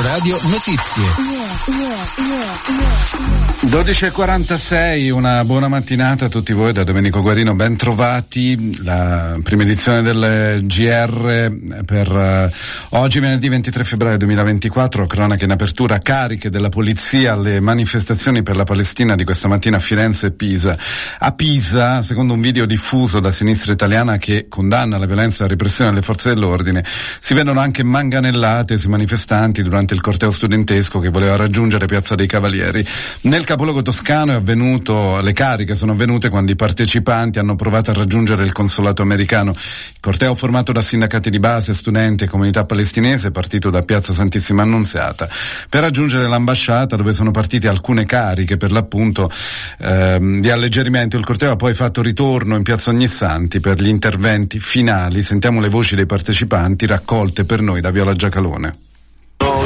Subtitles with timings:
[0.00, 1.04] Radio Notizie.
[3.64, 8.82] 12.46, una buona mattinata a tutti voi da Domenico Guarino, ben trovati.
[8.82, 15.98] La prima edizione del GR per uh, oggi venerdì 23 febbraio 2024, cronache in apertura,
[15.98, 20.76] cariche della polizia alle manifestazioni per la Palestina di questa mattina a Firenze e Pisa.
[21.18, 25.50] A Pisa, secondo un video diffuso da sinistra italiana che condanna la violenza e la
[25.50, 26.82] repressione delle forze dell'ordine,
[27.20, 32.26] si vedono anche manganellate sui manifestanti durante il corteo studentesco che voleva raggiungere Piazza dei
[32.26, 32.86] Cavalieri.
[33.22, 38.44] Nel capoluogo toscano avvenuto, le cariche sono avvenute quando i partecipanti hanno provato a raggiungere
[38.44, 39.50] il consolato americano.
[39.50, 44.12] Il corteo formato da sindacati di base, studenti e comunità palestinese è partito da Piazza
[44.12, 45.28] Santissima Annunziata
[45.68, 49.30] per raggiungere l'ambasciata dove sono partite alcune cariche per l'appunto
[49.78, 51.16] ehm, di alleggerimento.
[51.16, 55.22] Il corteo ha poi fatto ritorno in Piazza Ognissanti per gli interventi finali.
[55.22, 58.90] Sentiamo le voci dei partecipanti raccolte per noi da Viola Giacalone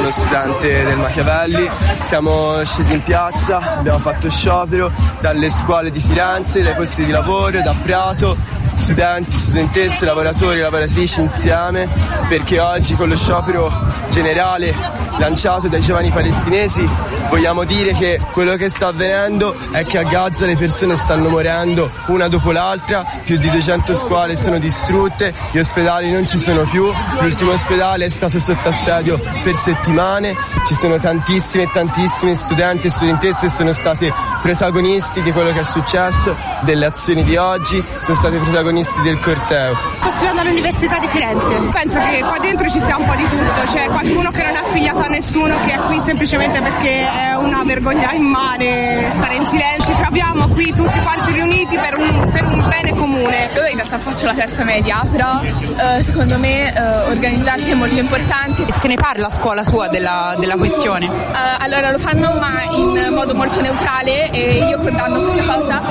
[0.07, 6.61] uno studente del Machiavelli, siamo scesi in piazza, abbiamo fatto sciopero dalle scuole di Firenze,
[6.61, 8.37] dai posti di lavoro, da Prato,
[8.73, 11.87] studenti, studentesse, lavoratori, lavoratrici insieme,
[12.27, 13.71] perché oggi con lo sciopero
[14.09, 14.73] generale
[15.17, 16.87] lanciato dai giovani palestinesi
[17.29, 21.89] vogliamo dire che quello che sta avvenendo è che a Gaza le persone stanno morendo
[22.07, 26.89] una dopo l'altra, più di 200 scuole sono distrutte, gli ospedali non ci sono più,
[27.19, 32.89] l'ultimo ospedale è stato sotto assedio per settimane, ci sono tantissimi e tantissimi studenti e
[32.89, 38.17] studentesse che sono stati protagonisti di quello che è successo, delle azioni di oggi, sono
[38.17, 39.77] stati protagonisti del corteo.
[39.99, 43.61] Sto studiando all'Università di Firenze, penso che qua dentro ci sia un po' di tutto,
[43.67, 47.61] c'è qualcuno che non è affiliato a nessuno, che è qui semplicemente perché è una
[47.63, 52.65] vergogna immane stare in silenzio, ci troviamo qui tutti quanti riuniti per un, per un
[52.67, 53.49] bene comune.
[53.53, 57.99] Io in realtà faccio la terza media, però eh, secondo me eh, organizzarsi è molto
[57.99, 58.65] importante.
[58.71, 61.05] Se ne parla a scuola sua della, della questione?
[61.05, 65.81] Eh, allora lo fanno ma in modo molto neutrale e io condanno questa cosa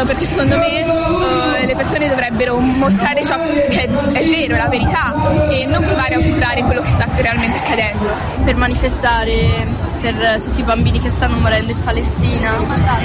[0.00, 0.80] eh, perché secondo me
[1.60, 3.36] eh, le persone dovrebbero mostrare ciò
[3.68, 5.14] che è vero, la verità
[5.50, 8.08] e non provare a ocultare quello che sta realmente accadendo.
[8.44, 12.52] Per manifestare per tutti i bambini che stanno morendo in Palestina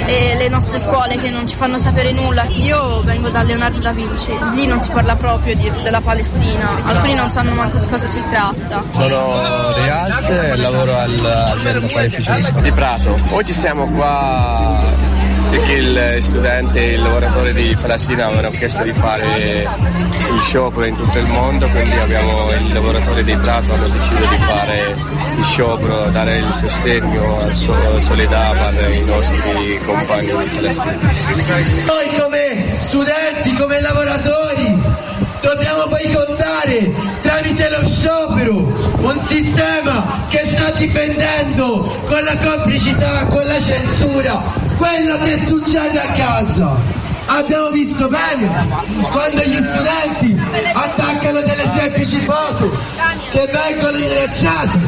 [0.06, 2.44] e le nostre scuole che non ci fanno sapere nulla.
[2.44, 7.14] Io vengo da Leonardo da Vinci, lì non si parla proprio di, della Palestina, alcuni
[7.14, 8.84] non sanno manco di cosa si tratta.
[8.92, 9.34] Sono
[9.82, 13.16] Rias e lavoro all'azienda panificio di Prato.
[13.30, 15.13] Oggi siamo qua
[15.54, 20.96] perché il studente e il lavoratore di Palestina avevano chiesto di fare il sciopero in
[20.96, 24.96] tutto il mondo, quindi abbiamo il lavoratore di Prato hanno deciso di fare
[25.36, 30.98] il sciopero, dare il sostegno al suo solidarietà ai nostri compagni di Palestina.
[31.86, 34.82] Noi come studenti, come lavoratori,
[35.40, 36.90] dobbiamo boicottare
[37.20, 45.18] tramite lo sciopero un sistema che sta difendendo con la complicità, con la censura quello
[45.18, 46.76] che succede a Gaza.
[47.26, 48.48] Abbiamo visto bene
[49.10, 50.38] quando gli studenti
[50.72, 52.70] attaccano delle semplici foto
[53.30, 54.78] che vengono minacciate,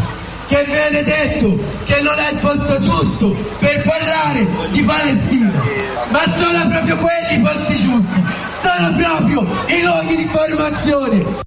[0.49, 5.51] che viene detto che non è il posto giusto per parlare di Palestina,
[6.11, 8.23] ma sono proprio quelli i posti giusti,
[8.53, 11.46] sono proprio i luoghi di formazione.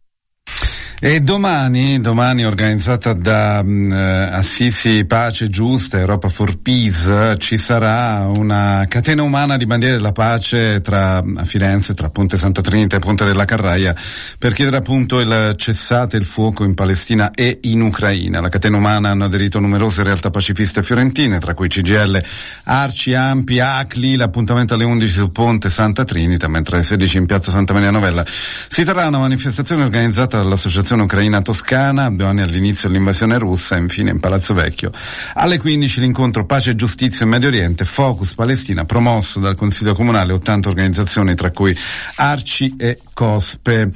[1.01, 8.85] E domani, domani organizzata da um, Assisi Pace Giusta, Europa for Peace, ci sarà una
[8.89, 13.23] catena umana di bandiere della pace tra a Firenze, tra Ponte Santa Trinita e Ponte
[13.23, 13.95] della Carraia,
[14.37, 18.41] per chiedere appunto il cessate il fuoco in Palestina e in Ucraina.
[18.41, 22.21] La catena umana hanno aderito numerose realtà pacifiste fiorentine, tra cui CGL,
[22.65, 27.51] Arci, Ampi, Acli, l'appuntamento alle 11 su Ponte Santa Trinita, mentre alle 16 in piazza
[27.51, 28.25] Santa Maria Novella.
[28.25, 34.11] Si terrà una manifestazione organizzata dall'Associazione ucraina toscana, due anni all'inizio dell'invasione russa e infine
[34.11, 34.91] in Palazzo Vecchio.
[35.33, 40.33] Alle 15 l'incontro Pace e Giustizia in Medio Oriente, Focus Palestina, promosso dal Consiglio Comunale,
[40.33, 41.77] 80 organizzazioni tra cui
[42.15, 43.91] Arci e Cospe.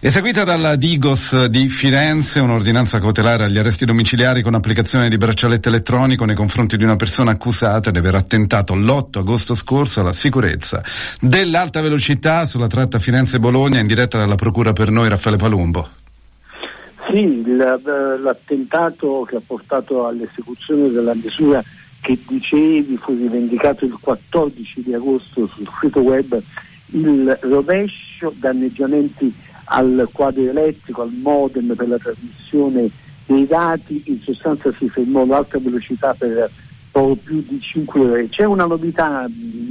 [0.00, 6.24] Eseguita dalla Digos di Firenze un'ordinanza cautelare agli arresti domiciliari con applicazione di braccialetto elettronico
[6.24, 10.82] nei confronti di una persona accusata di aver attentato l'8 agosto scorso alla sicurezza
[11.20, 16.01] dell'alta velocità sulla tratta Firenze-Bologna in diretta dalla Procura per noi Raffaele Palumbo.
[17.12, 21.62] Sì, l'attentato che ha portato all'esecuzione della misura
[22.00, 26.40] che dicevi fu rivendicato il 14 di agosto sul sito web,
[26.86, 29.30] il rovescio, danneggiamenti
[29.64, 32.88] al quadro elettrico, al modem per la trasmissione
[33.26, 36.50] dei dati, in sostanza si fermò l'alta velocità per
[36.90, 38.28] poco più di 5 ore.
[38.30, 39.28] C'è una novità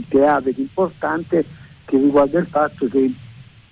[0.09, 1.43] grave ed importante
[1.85, 3.11] che riguarda il fatto che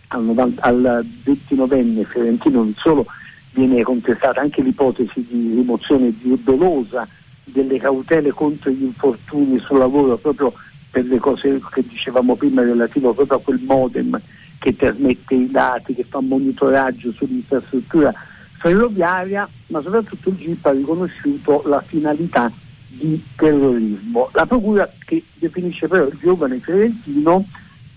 [0.07, 3.05] al, 90, al 29enne fiorentino non solo
[3.51, 6.13] viene contestata anche l'ipotesi di rimozione
[6.43, 7.07] dolosa
[7.43, 10.53] delle cautele contro gli infortuni sul lavoro proprio
[10.91, 14.19] per le cose che dicevamo prima relativo proprio a quel modem
[14.59, 18.13] che trasmette i dati, che fa monitoraggio sull'infrastruttura
[18.59, 22.51] ferroviaria, ma soprattutto il GIP ha riconosciuto la finalità
[22.89, 24.29] di terrorismo.
[24.33, 27.45] La Procura che definisce però il giovane fiorentino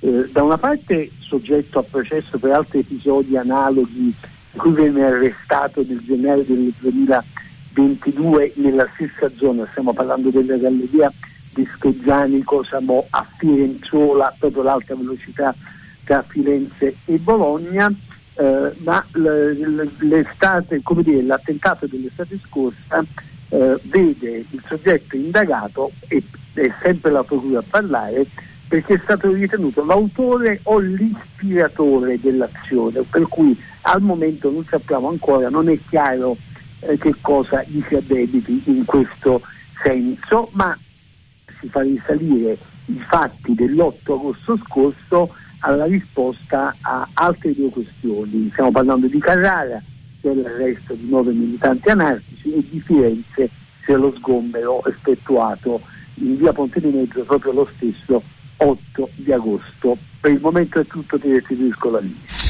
[0.00, 4.14] eh, da una parte soggetto a processo per altri episodi analoghi
[4.56, 11.12] cui venne arrestato nel gennaio del 2022 nella stessa zona, stiamo parlando della galleria
[11.54, 15.54] di Schezzanico, siamo a Firenzuola, proprio l'alta velocità
[16.04, 17.92] tra Firenze e Bologna,
[18.34, 23.04] eh, ma l'estate, come dire, l'attentato dell'estate scorsa
[23.50, 26.22] eh, vede il soggetto indagato e
[26.54, 28.26] è sempre la procura a parlare
[28.72, 35.50] perché è stato ritenuto l'autore o l'ispiratore dell'azione, per cui al momento non sappiamo ancora,
[35.50, 36.38] non è chiaro
[36.80, 39.42] eh, che cosa gli si addebiti in questo
[39.84, 40.74] senso, ma
[41.60, 48.48] si fa risalire i fatti dell'8 agosto scorso alla risposta a altre due questioni.
[48.52, 49.82] Stiamo parlando di Carrara,
[50.22, 53.50] dell'arresto di nove militanti anarchici e di Firenze
[53.84, 55.82] sia lo sgombero effettuato
[56.14, 59.96] in via Ponte di Mezzo proprio lo stesso 8 di agosto.
[60.20, 62.41] Per il momento è tutto, ti restituisco la linea.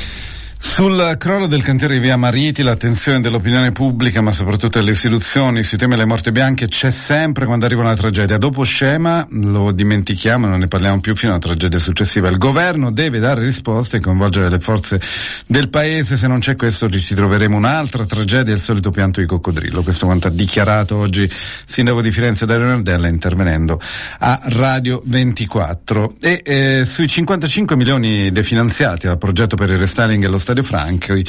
[0.72, 5.76] Sul crollo del cantiere di Via Mariti l'attenzione dell'opinione pubblica, ma soprattutto delle istituzioni sui
[5.76, 8.38] temi delle morte bianche c'è sempre quando arriva una tragedia.
[8.38, 12.30] Dopo scema lo dimentichiamo, non ne parliamo più fino alla tragedia successiva.
[12.30, 14.98] Il governo deve dare risposte e coinvolgere le forze
[15.46, 19.82] del paese, se non c'è questo ci troveremo un'altra tragedia, il solito pianto di coccodrillo.
[19.82, 21.32] Questo quanto ha dichiarato oggi il
[21.66, 23.78] sindaco di Firenze Dario Nardella intervenendo
[24.20, 26.14] a Radio 24.
[26.18, 31.24] E eh, sui 55 milioni definanziati al progetto per il restyling dello stadio Franchi,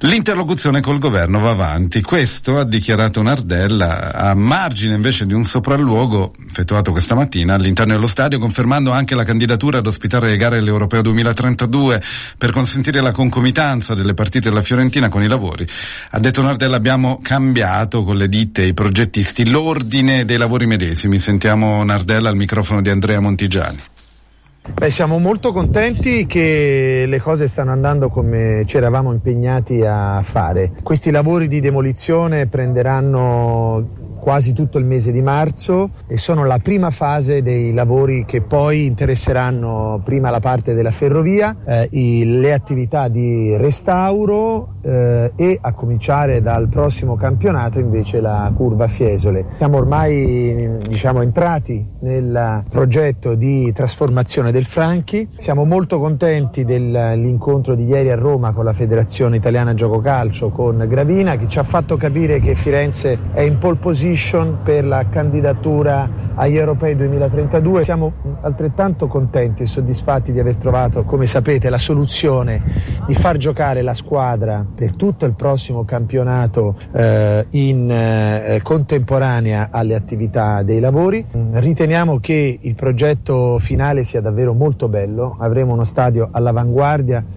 [0.00, 2.02] l'interlocuzione col governo va avanti.
[2.02, 8.06] Questo ha dichiarato Nardella a margine invece di un sopralluogo effettuato questa mattina all'interno dello
[8.06, 12.02] stadio, confermando anche la candidatura ad ospitare le gare dell'Europeo 2032
[12.38, 15.66] per consentire la concomitanza delle partite della Fiorentina con i lavori.
[16.10, 21.18] Ha detto Nardella abbiamo cambiato con le ditte e i progettisti l'ordine dei lavori medesimi.
[21.18, 23.78] Sentiamo Nardella al microfono di Andrea Montigiani.
[24.72, 30.72] Beh, siamo molto contenti che le cose stanno andando come ci eravamo impegnati a fare.
[30.82, 33.86] Questi lavori di demolizione prenderanno
[34.24, 38.86] quasi tutto il mese di marzo e sono la prima fase dei lavori che poi
[38.86, 45.74] interesseranno prima la parte della ferrovia, eh, i, le attività di restauro eh, e a
[45.74, 49.44] cominciare dal prossimo campionato invece la curva Fiesole.
[49.58, 57.84] Siamo ormai diciamo, entrati nel progetto di trasformazione del Franchi, siamo molto contenti dell'incontro di
[57.84, 61.98] ieri a Roma con la Federazione Italiana Gioco Calcio con Gravina che ci ha fatto
[61.98, 67.82] capire che Firenze è in pole position position per la candidatura agli europei 2032.
[67.82, 68.12] Siamo
[68.42, 72.62] altrettanto contenti e soddisfatti di aver trovato, come sapete, la soluzione
[73.06, 79.94] di far giocare la squadra per tutto il prossimo campionato eh, in eh, contemporanea alle
[79.94, 81.24] attività dei lavori.
[81.52, 87.33] Riteniamo che il progetto finale sia davvero molto bello, avremo uno stadio all'avanguardia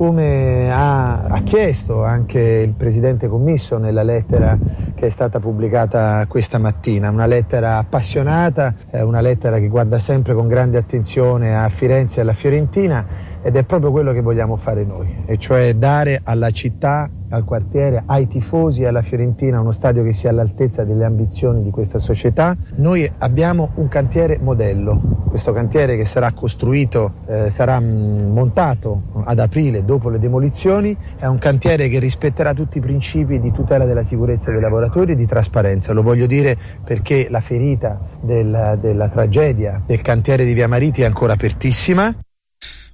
[0.00, 4.58] come ha, ha, chiesto anche il Presidente Commisso nella lettera
[4.94, 10.48] che è stata pubblicata questa mattina, una lettera appassionata, una lettera che guarda sempre con
[10.48, 13.04] grande attenzione a Firenze e alla Fiorentina
[13.42, 18.02] ed è proprio quello che vogliamo fare noi, e cioè dare alla città, al quartiere,
[18.06, 22.56] ai tifosi e alla Fiorentina uno stadio che sia all'altezza delle ambizioni di questa società.
[22.76, 29.84] Noi abbiamo un cantiere modello, questo cantiere che sarà costruito, eh, sarà montato ad aprile
[29.84, 34.50] dopo le demolizioni, è un cantiere che rispetterà tutti i principi di tutela della sicurezza
[34.50, 35.92] dei lavoratori e di trasparenza.
[35.92, 41.04] Lo voglio dire perché la ferita del, della tragedia del cantiere di Via Mariti è
[41.04, 42.14] ancora apertissima.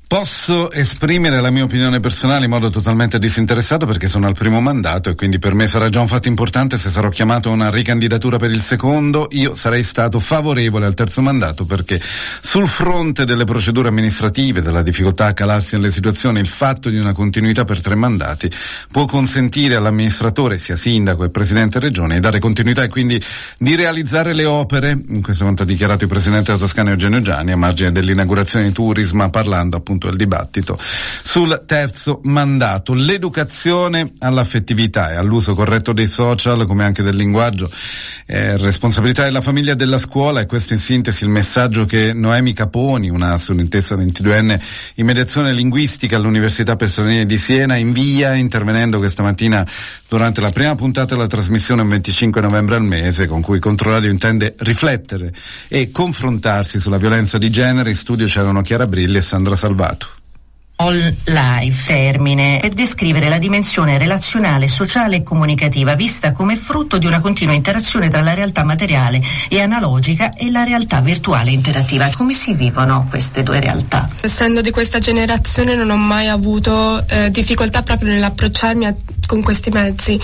[0.09, 5.11] Posso esprimere la mia opinione personale in modo totalmente disinteressato perché sono al primo mandato
[5.11, 8.37] e quindi per me sarà già un fatto importante se sarò chiamato a una ricandidatura
[8.37, 9.27] per il secondo.
[9.31, 12.01] Io sarei stato favorevole al terzo mandato perché
[12.41, 17.13] sul fronte delle procedure amministrative, della difficoltà a calarsi nelle situazioni, il fatto di una
[17.13, 18.49] continuità per tre mandati
[18.93, 23.21] può consentire all'amministratore, sia sindaco e presidente regione, di dare continuità e quindi
[23.59, 27.51] di realizzare le opere, in questo momento ha dichiarato il presidente della Toscana Eugenio Gianni
[27.51, 32.95] a margine dell'inaugurazione di Turisma parlando appunto appunto il dibattito sul terzo mandato.
[32.95, 37.71] L'educazione all'affettività e all'uso corretto dei social, come anche del linguaggio,
[38.25, 42.53] è responsabilità della famiglia e della scuola e questo in sintesi il messaggio che Noemi
[42.53, 44.61] Caponi, una studentessa 22enne
[44.95, 49.67] in mediazione linguistica all'Università Personale di Siena, invia intervenendo questa mattina
[50.09, 54.55] durante la prima puntata della trasmissione il 25 novembre al mese, con cui Controradio intende
[54.59, 55.33] riflettere
[55.69, 57.91] e confrontarsi sulla violenza di genere.
[57.91, 59.86] In studio c'erano Chiara Brilli e Sandra Salvato.
[60.79, 67.07] All life termine per descrivere la dimensione relazionale, sociale e comunicativa vista come frutto di
[67.07, 72.11] una continua interazione tra la realtà materiale e analogica e la realtà virtuale interattiva.
[72.15, 74.11] Come si vivono queste due realtà?
[74.21, 78.95] Essendo di questa generazione non ho mai avuto eh, difficoltà proprio nell'approcciarmi a,
[79.27, 80.19] con questi mezzi.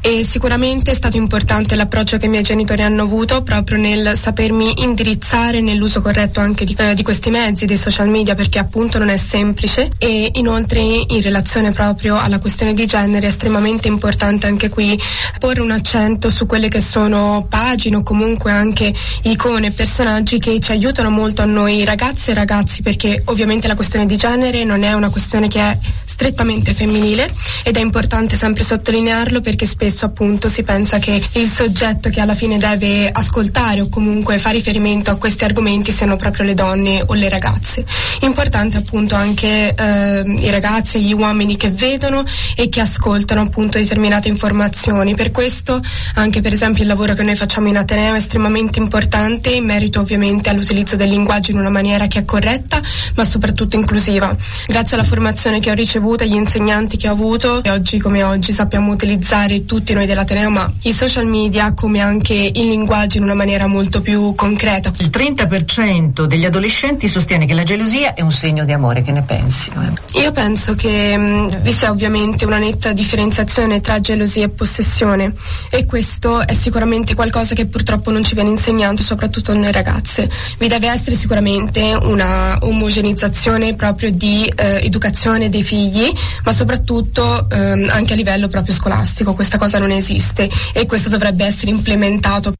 [0.00, 4.82] E sicuramente è stato importante l'approccio che i miei genitori hanno avuto proprio nel sapermi
[4.82, 9.08] indirizzare nell'uso corretto anche di, eh, di questi mezzi, dei social media perché appunto non
[9.08, 9.90] è semplice.
[9.98, 14.98] E inoltre in relazione proprio alla questione di genere è estremamente importante anche qui
[15.38, 20.72] porre un accento su quelle che sono pagine o comunque anche icone, personaggi che ci
[20.72, 24.92] aiutano molto a noi ragazze e ragazzi perché ovviamente la questione di genere non è
[24.92, 25.78] una questione che è
[26.16, 27.30] strettamente femminile
[27.62, 32.34] ed è importante sempre sottolinearlo perché spesso appunto si pensa che il soggetto che alla
[32.34, 37.12] fine deve ascoltare o comunque fa riferimento a questi argomenti siano proprio le donne o
[37.12, 37.84] le ragazze.
[38.22, 44.28] Importante appunto anche eh, i ragazzi gli uomini che vedono e che ascoltano appunto determinate
[44.28, 45.14] informazioni.
[45.14, 45.82] Per questo
[46.14, 50.00] anche per esempio il lavoro che noi facciamo in Ateneo è estremamente importante in merito
[50.00, 52.80] ovviamente all'utilizzo del linguaggio in una maniera che è corretta
[53.16, 54.34] ma soprattutto inclusiva.
[54.66, 58.22] Grazie alla formazione che ho ricevuto e agli insegnanti che ho avuto e oggi come
[58.22, 63.24] oggi sappiamo utilizzare tutti noi dell'Ateneo ma i social media come anche il linguaggio in
[63.24, 64.92] una maniera molto più concreta.
[64.98, 69.22] Il 30% degli adolescenti sostiene che la gelosia è un segno di amore, che ne
[69.22, 69.70] pensi?
[70.14, 75.34] Io penso che mh, vi sia ovviamente una netta differenziazione tra gelosia e possessione
[75.70, 80.30] e questo è sicuramente qualcosa che purtroppo non ci viene insegnato, soprattutto noi ragazze.
[80.58, 85.95] Vi deve essere sicuramente una omogenizzazione proprio di eh, educazione dei figli,
[86.44, 89.34] ma soprattutto ehm, anche a livello proprio scolastico.
[89.34, 92.52] Questa cosa non esiste e questo dovrebbe essere implementato.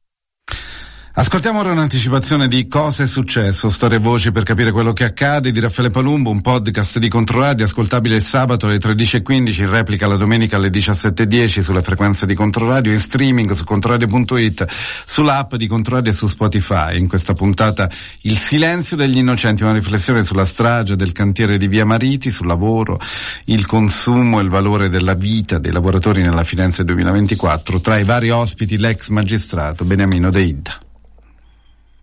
[1.19, 5.49] Ascoltiamo ora un'anticipazione di Cosa è successo, storie e voci per capire quello che accade
[5.49, 10.15] di Raffaele Palumbo, un podcast di Controradio ascoltabile il sabato alle 13.15, in replica la
[10.15, 14.67] domenica alle 17.10 sulle frequenze di Controradio, in streaming su controradio.it,
[15.07, 16.99] sull'app di Controradio e su Spotify.
[16.99, 17.89] In questa puntata
[18.21, 22.99] Il silenzio degli innocenti, una riflessione sulla strage del cantiere di Via Mariti, sul lavoro,
[23.45, 27.81] il consumo e il valore della vita dei lavoratori nella Firenze 2024.
[27.81, 30.81] Tra i vari ospiti l'ex magistrato Beniamino Deidda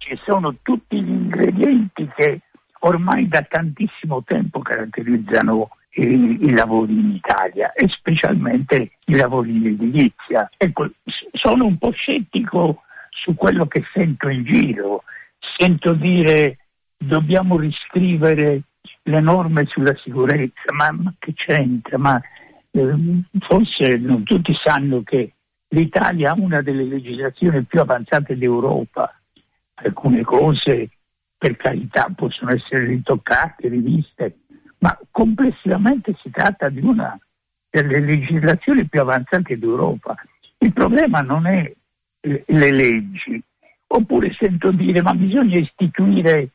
[0.05, 2.41] ci sono tutti gli ingredienti che
[2.81, 9.67] ormai da tantissimo tempo caratterizzano i, i, lavori in Italia e specialmente i lavori in
[9.69, 10.51] edilizia.
[10.59, 10.91] Ecco,
[11.33, 15.05] sono un po' scettico su quello che sento in giro.
[15.57, 16.59] Sento dire
[16.99, 18.63] dobbiamo riscrivere
[19.05, 21.97] le norme sulla sicurezza, ma, ma che c'entra?
[21.97, 22.21] Ma
[22.71, 22.95] eh,
[23.39, 25.33] forse non tutti sanno che
[25.69, 29.11] l'Italia ha una delle legislazioni più avanzate d'Europa
[29.75, 30.91] alcune cose
[31.37, 34.39] per carità possono essere ritoccate, riviste,
[34.79, 37.19] ma complessivamente si tratta di una
[37.69, 40.15] delle legislazioni più avanzate d'Europa.
[40.59, 41.71] Il problema non è
[42.21, 43.43] eh, le leggi,
[43.89, 46.51] oppure sento dire ma bisogna istituire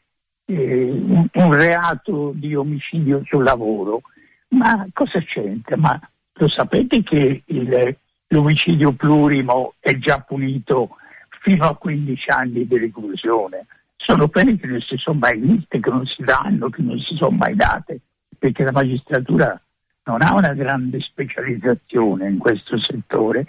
[0.45, 4.01] eh, un, un, reato di omicidio sul lavoro.
[4.49, 5.77] Ma cosa c'entra?
[5.77, 5.99] Ma
[6.33, 7.97] lo sapete che il,
[8.27, 10.95] l'omicidio plurimo è già punito
[11.41, 13.65] fino a 15 anni di reclusione.
[13.95, 17.15] Sono pene che non si sono mai viste, che non si danno, che non si
[17.15, 17.99] sono mai date,
[18.37, 19.61] perché la magistratura
[20.05, 23.45] non ha una grande specializzazione in questo settore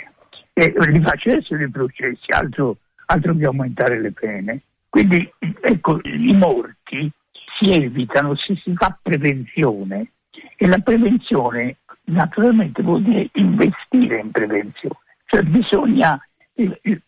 [0.52, 4.62] e li facessero i processi, altro, altro che aumentare le pene.
[4.88, 7.10] Quindi ecco, i morti
[7.58, 10.12] si evitano se si fa prevenzione
[10.56, 16.20] e la prevenzione naturalmente vuol dire investire in prevenzione, cioè bisogna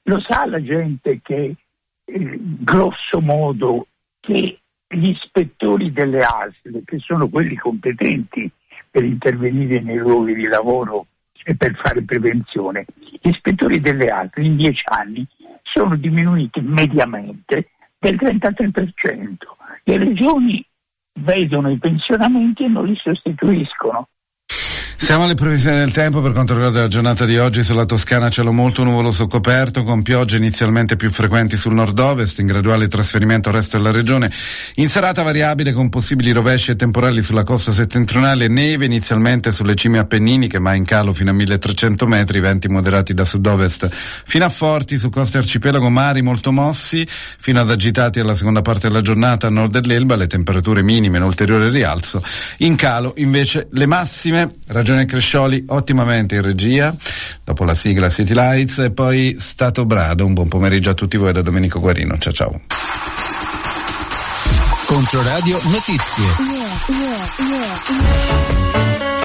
[0.03, 1.57] lo sa la gente che
[2.05, 3.87] eh, grosso modo
[4.21, 8.51] che gli ispettori delle ASL, che sono quelli competenti
[8.91, 11.07] per intervenire nei luoghi di lavoro
[11.45, 15.27] e per fare prevenzione, gli ispettori delle ASL in dieci anni
[15.63, 19.37] sono diminuiti mediamente del 33%.
[19.85, 20.65] Le regioni
[21.15, 24.09] vedono i pensionamenti e non li sostituiscono.
[25.03, 27.65] Siamo alle previsioni del tempo per quanto riguarda la giornata di oggi.
[27.65, 32.87] Sulla Toscana cielo molto nuvoloso coperto con piogge inizialmente più frequenti sul nord-ovest in graduale
[32.87, 34.31] trasferimento al resto della regione.
[34.77, 39.99] In serata variabile con possibili rovesci e temporali sulla costa settentrionale neve inizialmente sulle cime
[39.99, 43.89] appenniniche ma in calo fino a 1300 metri venti moderati da sud-ovest
[44.25, 48.87] fino a forti su coste arcipelago mari molto mossi fino ad agitati alla seconda parte
[48.87, 52.23] della giornata a nord dell'Elba le temperature minime in ulteriore rialzo
[52.59, 53.15] in calo.
[53.17, 56.95] Invece le massime ragione Prigione Crescioli ottimamente in regia,
[57.45, 60.27] dopo la sigla City Lights e poi Stato Brado.
[60.27, 62.19] Un buon pomeriggio a tutti voi da Domenico Guarino.
[62.19, 62.61] Ciao ciao.
[64.87, 66.27] Controradio Notizie.